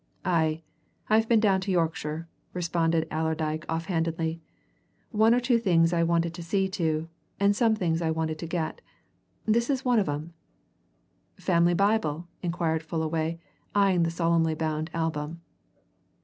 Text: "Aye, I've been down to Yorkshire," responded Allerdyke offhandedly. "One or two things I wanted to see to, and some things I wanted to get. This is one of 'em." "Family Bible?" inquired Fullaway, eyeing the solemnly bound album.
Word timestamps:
"Aye, 0.25 0.63
I've 1.11 1.29
been 1.29 1.39
down 1.39 1.61
to 1.61 1.71
Yorkshire," 1.71 2.27
responded 2.53 3.07
Allerdyke 3.11 3.65
offhandedly. 3.69 4.41
"One 5.11 5.35
or 5.35 5.39
two 5.39 5.59
things 5.59 5.93
I 5.93 6.01
wanted 6.01 6.33
to 6.33 6.41
see 6.41 6.67
to, 6.69 7.07
and 7.39 7.55
some 7.55 7.75
things 7.75 8.01
I 8.01 8.09
wanted 8.09 8.39
to 8.39 8.47
get. 8.47 8.81
This 9.45 9.69
is 9.69 9.85
one 9.85 9.99
of 9.99 10.09
'em." 10.09 10.33
"Family 11.37 11.75
Bible?" 11.75 12.27
inquired 12.41 12.81
Fullaway, 12.81 13.37
eyeing 13.75 14.01
the 14.01 14.09
solemnly 14.09 14.55
bound 14.55 14.89
album. 14.91 15.41